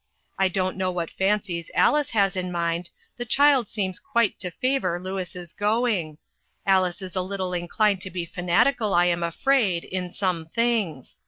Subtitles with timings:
[0.39, 4.99] I don't know what fancies Alice has in mind, the child seems quite to favor
[4.99, 6.17] Louis' going.
[6.65, 11.17] Alice is a little inclined to be fanatical, I am afraid, in some things.